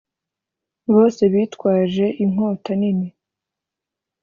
bose 0.93 1.21
bitwaje 1.33 2.05
inkota 2.23 2.71
nini 2.79 3.07